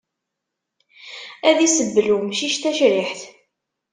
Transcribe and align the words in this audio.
Ad 1.49 1.57
isebbel 1.65 2.07
umcic 2.17 2.55
tacriḥt. 2.57 3.21